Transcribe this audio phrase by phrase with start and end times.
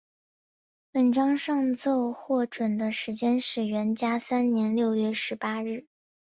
[0.91, 5.85] 本章上奏获准的时间是元嘉三年六月十八日。